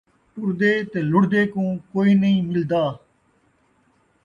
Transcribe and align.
ٹردے 0.33 0.71
تے 0.91 0.99
لُڑھدے 1.11 1.41
کوں 1.53 1.69
کوئی 1.91 2.11
نہیں 2.21 2.39
ملدا 2.49 2.83